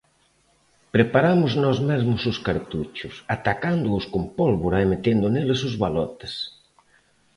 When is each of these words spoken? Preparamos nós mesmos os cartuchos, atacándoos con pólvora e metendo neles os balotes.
Preparamos 0.95 1.51
nós 1.63 1.77
mesmos 1.89 2.21
os 2.31 2.37
cartuchos, 2.47 3.15
atacándoos 3.35 4.03
con 4.13 4.23
pólvora 4.39 4.77
e 4.81 4.89
metendo 4.93 5.27
neles 5.35 5.61
os 5.69 5.75
balotes. 5.83 6.33